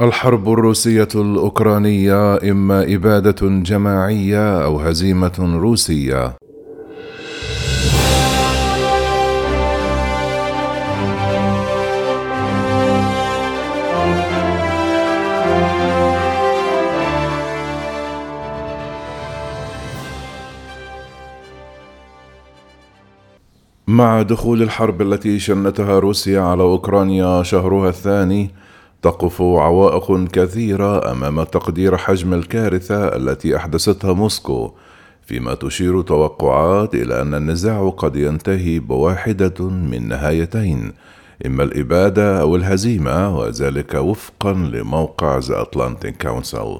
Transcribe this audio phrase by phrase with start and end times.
[0.00, 6.36] الحرب الروسية الأوكرانية إما إبادة جماعية أو هزيمة روسية.
[23.88, 28.50] مع دخول الحرب التي شنتها روسيا على أوكرانيا شهرها الثاني
[29.02, 34.72] تقف عوائق كثيرة أمام تقدير حجم الكارثة التي أحدثتها موسكو
[35.26, 40.92] فيما تشير توقعات إلى أن النزاع قد ينتهي بواحدة من نهايتين
[41.46, 46.78] إما الإبادة أو الهزيمة وذلك وفقا لموقع ذا أتلانتيك كونسل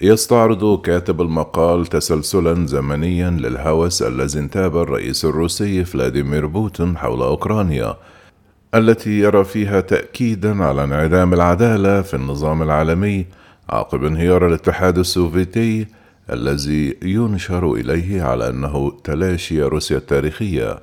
[0.00, 7.96] يستعرض كاتب المقال تسلسلا زمنيا للهوس الذي انتاب الرئيس الروسي فلاديمير بوتين حول أوكرانيا.
[8.74, 13.26] التي يرى فيها تأكيدا على انعدام العدالة في النظام العالمي
[13.70, 15.86] عقب انهيار الاتحاد السوفيتي
[16.32, 20.78] الذي ينشر إليه على أنه تلاشي روسيا التاريخية.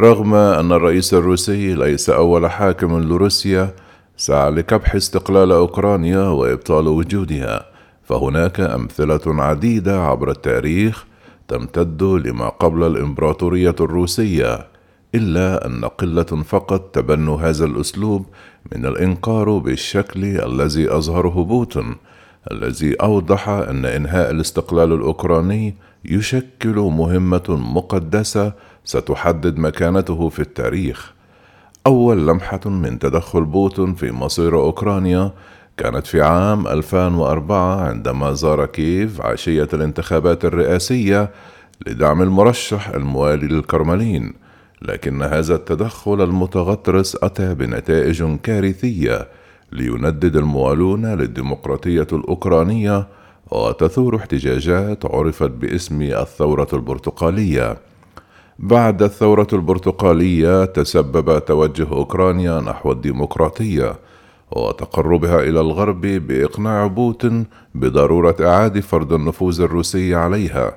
[0.00, 3.74] رغم أن الرئيس الروسي ليس أول حاكم لروسيا
[4.16, 7.66] سعى لكبح استقلال أوكرانيا وإبطال وجودها.
[8.02, 11.04] فهناك أمثلة عديدة عبر التاريخ
[11.48, 14.73] تمتد لما قبل الإمبراطورية الروسية.
[15.14, 18.26] إلا أن قلة فقط تبنوا هذا الأسلوب
[18.72, 21.94] من الإنكار بالشكل الذي أظهره بوتين
[22.52, 28.52] الذي أوضح أن إنهاء الاستقلال الأوكراني يشكل مهمة مقدسة
[28.84, 31.12] ستحدد مكانته في التاريخ.
[31.86, 35.32] أول لمحة من تدخل بوتين في مصير أوكرانيا
[35.76, 41.30] كانت في عام 2004 عندما زار كييف عشية الانتخابات الرئاسية
[41.86, 44.43] لدعم المرشح الموالي للكرملين
[44.84, 49.28] لكن هذا التدخل المتغطرس أتى بنتائج كارثية
[49.72, 53.06] ليندد الموالون للديمقراطية الأوكرانية
[53.50, 57.76] وتثور احتجاجات عرفت باسم الثورة البرتقالية.
[58.58, 63.96] بعد الثورة البرتقالية تسبب توجه أوكرانيا نحو الديمقراطية
[64.50, 70.76] وتقربها إلى الغرب بإقناع بوتين بضرورة إعادة فرض النفوذ الروسي عليها.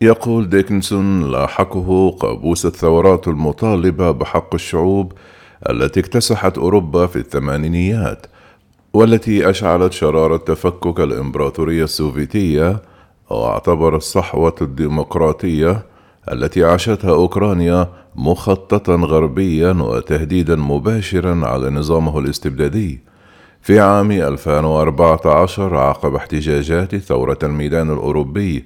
[0.00, 5.12] يقول ديكنسون لاحقه قابوس الثورات المطالبة بحق الشعوب
[5.70, 8.26] التي اكتسحت أوروبا في الثمانينيات
[8.92, 12.82] والتي أشعلت شرارة تفكك الإمبراطورية السوفيتية
[13.30, 15.86] واعتبر الصحوة الديمقراطية
[16.32, 23.00] التي عاشتها أوكرانيا مخططا غربيا وتهديدا مباشرا على نظامه الاستبدادي.
[23.62, 28.64] في عام 2014 عقب احتجاجات ثورة الميدان الأوروبي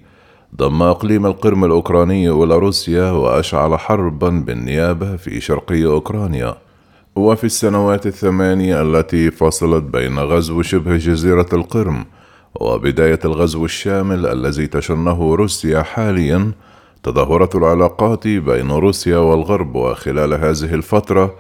[0.57, 6.55] ضم أقليم القرم الأوكراني إلى روسيا وأشعل حربا بالنيابة في شرقي أوكرانيا.
[7.17, 12.05] وفي السنوات الثمانية التي فصلت بين غزو شبه جزيرة القرم
[12.61, 16.53] وبداية الغزو الشامل الذي تشنه روسيا حاليا
[17.03, 21.35] تدهورت العلاقات بين روسيا والغرب وخلال هذه الفترة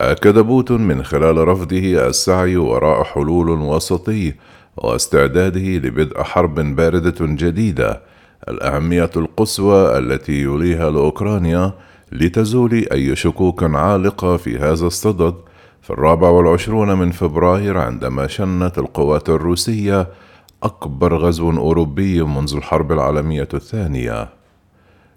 [0.00, 4.34] أكد بوتين من خلال رفضه السعي وراء حلول وسطي
[4.76, 8.09] واستعداده لبدء حرب باردة جديدة.
[8.50, 11.72] الأهمية القصوى التي يوليها لأوكرانيا
[12.12, 15.34] لتزول أي شكوك عالقة في هذا الصدد
[15.82, 20.08] في الرابع والعشرون من فبراير عندما شنت القوات الروسية
[20.62, 24.28] أكبر غزو أوروبي منذ الحرب العالمية الثانية.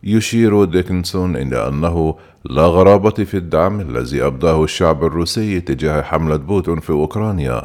[0.04, 2.16] يشير ديكنسون إلى أنه
[2.46, 7.64] لا غرابة في الدعم الذي أبداه الشعب الروسي تجاه حملة بوتين في أوكرانيا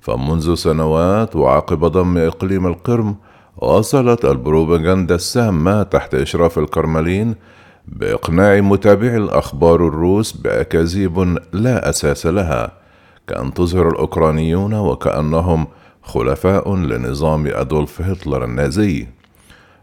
[0.00, 3.16] فمنذ سنوات وعقب ضم إقليم القرم
[3.56, 7.34] واصلت البروباغندا السامة تحت إشراف الكرملين
[7.88, 12.72] بإقناع متابعي الأخبار الروس بأكاذيب لا أساس لها
[13.28, 15.66] كأن تظهر الأوكرانيون وكأنهم
[16.02, 19.06] خلفاء لنظام أدولف هتلر النازي.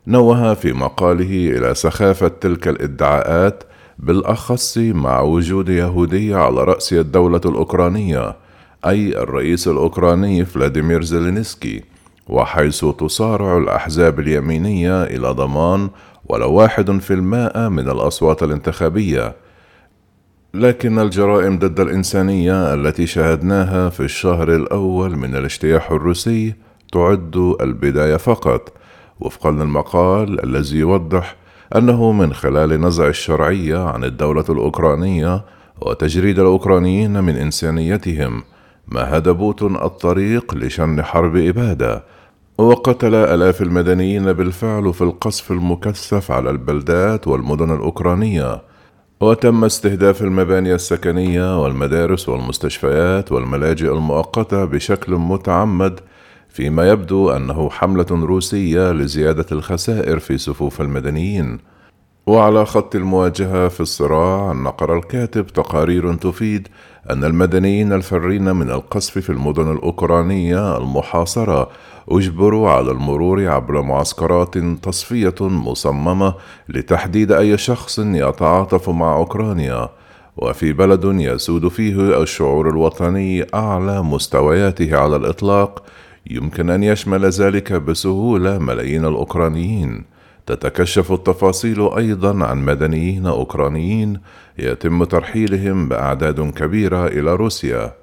[0.08, 3.64] نوه في مقاله إلى سخافة تلك الإدعاءات
[4.00, 8.36] بالأخص مع وجود يهودي على رأس الدولة الأوكرانية
[8.86, 11.84] أي الرئيس الأوكراني فلاديمير زيلينسكي.
[12.30, 15.90] وحيث تصارع الأحزاب اليمينية إلى ضمان
[16.26, 19.36] ولو واحد في المائة من الأصوات الانتخابية.
[20.54, 26.54] لكن الجرائم ضد الإنسانية التي شاهدناها في الشهر الأول من الاجتياح الروسي
[26.92, 28.74] تعد البداية فقط.
[29.20, 31.36] وفقا للمقال الذي يوضح
[31.76, 35.46] أنه من خلال نزع الشرعية عن الدولة الأوكرانية
[35.82, 38.44] وتجريد الأوكرانيين من إنسانيتهم
[38.88, 42.04] مهد بوتين الطريق لشن حرب إبادة
[42.60, 48.62] وقتل آلاف المدنيين بالفعل في القصف المكثف على البلدات والمدن الأوكرانية.
[49.22, 56.00] وتم استهداف المباني السكنية والمدارس والمستشفيات والملاجئ المؤقتة بشكل متعمد
[56.50, 61.60] فيما يبدو أنه حملة روسية لزيادة الخسائر في صفوف المدنيين.
[62.30, 66.68] وعلى خط المواجهة في الصراع نقر الكاتب تقارير تفيد
[67.10, 71.70] أن المدنيين الفرين من القصف في المدن الأوكرانية المحاصرة
[72.10, 76.34] أجبروا على المرور عبر معسكرات تصفية مصممة
[76.70, 79.90] لتحديد أي شخص يتعاطف مع أوكرانيا.
[80.38, 85.84] وفي بلد يسود فيه الشعور الوطني أعلى مستوياته على الإطلاق
[86.30, 90.19] يمكن أن يشمل ذلك بسهولة ملايين الأوكرانيين.
[90.50, 94.20] تتكشف التفاصيل أيضا عن مدنيين أوكرانيين
[94.60, 97.94] يتم ترحيلهم بأعداد كبيرة إلى روسيا.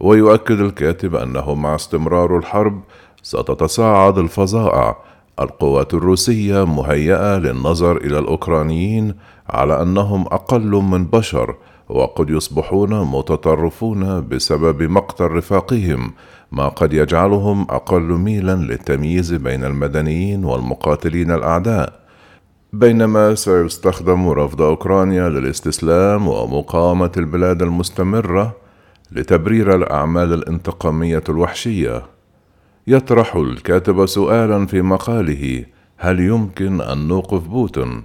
[0.00, 2.82] ويؤكد الكاتب أنه مع استمرار الحرب
[3.22, 4.96] ستتصاعد الفظائع
[5.40, 9.14] القوات الروسية مهيئة للنظر إلى الأوكرانيين
[9.50, 11.56] على أنهم أقل من بشر
[11.90, 16.12] وقد يصبحون متطرفون بسبب مقتل رفاقهم
[16.52, 22.00] ما قد يجعلهم أقل ميلا للتمييز بين المدنيين والمقاتلين الأعداء.
[22.72, 28.56] بينما سيستخدم رفض أوكرانيا للاستسلام ومقاومة البلاد المستمرة
[29.12, 32.02] لتبرير الأعمال الانتقامية الوحشية.
[32.86, 35.64] يطرح الكاتب سؤالا في مقاله
[35.96, 38.02] هل يمكن أن نوقف بوتين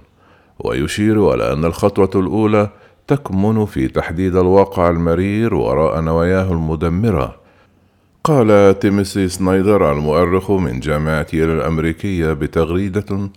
[0.58, 2.70] ويشير إلى أن الخطوة الأولى
[3.08, 7.36] تكمن في تحديد الواقع المرير وراء نواياه المدمرة
[8.24, 13.30] قال تيموثي سنايدر المؤرخ من جامعة ييل الأمريكية بتغريدة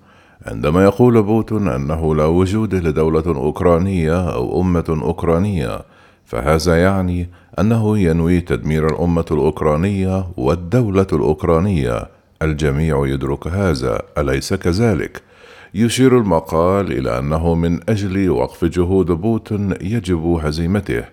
[0.45, 5.81] عندما يقول بوتين أنه لا وجود لدولة أوكرانية أو أمة أوكرانية
[6.25, 7.29] فهذا يعني
[7.59, 12.07] أنه ينوي تدمير الأمة الأوكرانية والدولة الأوكرانية
[12.41, 15.28] الجميع يدرك هذا أليس كذلك؟
[15.73, 21.03] يشير المقال إلى أنه من أجل وقف جهود بوتين يجب هزيمته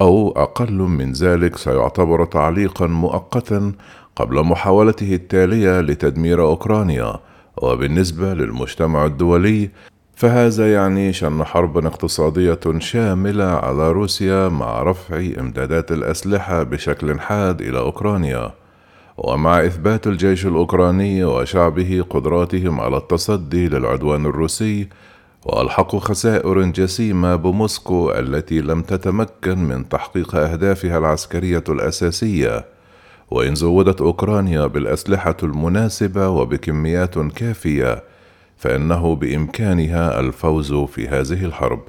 [0.00, 3.72] أو أقل من ذلك سيعتبر تعليقا مؤقتا
[4.16, 7.14] قبل محاولته التالية لتدمير أوكرانيا
[7.56, 9.70] وبالنسبة للمجتمع الدولي
[10.16, 17.78] فهذا يعني شن حربا اقتصادية شاملة على روسيا مع رفع إمدادات الأسلحة بشكل حاد إلى
[17.78, 18.63] أوكرانيا.
[19.18, 24.88] ومع إثبات الجيش الأوكراني وشعبه قدراتهم على التصدي للعدوان الروسي
[25.44, 32.64] والحقوا خسائر جسيمة بموسكو التي لم تتمكن من تحقيق أهدافها العسكرية الأساسية.
[33.30, 38.02] وإن زودت أوكرانيا بالأسلحة المناسبة وبكميات كافية
[38.56, 41.82] فإنه بإمكانها الفوز في هذه الحرب.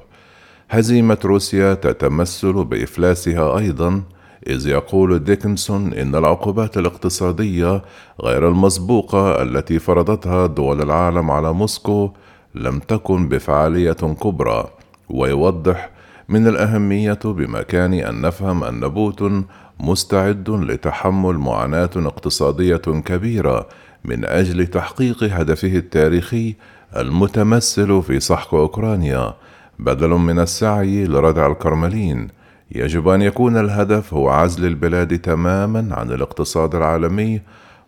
[0.70, 4.02] هزيمة روسيا تتمثل بإفلاسها أيضا
[4.46, 7.82] إذ يقول ديكنسون إن العقوبات الاقتصادية
[8.22, 12.10] غير المسبوقة التي فرضتها دول العالم على موسكو
[12.54, 14.70] لم تكن بفعالية كبرى
[15.10, 15.90] ويوضح
[16.28, 19.44] من الأهمية بمكان أن نفهم أن بوتون
[19.80, 23.68] مستعد لتحمل معاناة اقتصادية كبيرة
[24.04, 26.54] من أجل تحقيق هدفه التاريخي
[26.96, 29.34] المتمثل في سحق أوكرانيا
[29.78, 32.28] بدل من السعي لردع الكرملين
[32.70, 37.40] يجب أن يكون الهدف هو عزل البلاد تماما عن الاقتصاد العالمي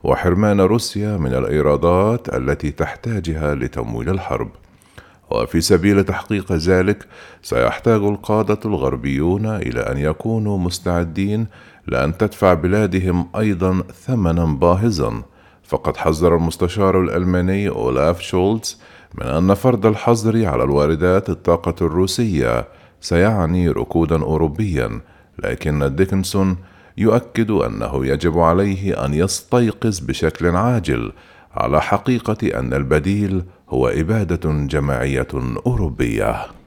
[0.04, 4.48] وحرمان روسيا من الإيرادات التي تحتاجها لتمويل الحرب.
[5.30, 7.06] وفي سبيل تحقيق ذلك
[7.42, 11.46] سيحتاج القادة الغربيون إلى أن يكونوا مستعدين
[11.86, 15.22] لأن تدفع بلادهم أيضا ثمنا باهظا.
[15.64, 18.80] فقد حذر المستشار الألماني أولاف شولتز
[19.14, 22.68] من أن فرض الحظر على الواردات الطاقة الروسية.
[23.00, 25.00] سيعني ركودا أوروبيا
[25.38, 26.57] لكن ديكنسون
[26.99, 31.12] يؤكد أنه يجب عليه أن يستيقظ بشكل عاجل
[31.55, 35.28] على حقيقة أن البديل هو إبادة جماعية
[35.67, 36.57] أوروبية.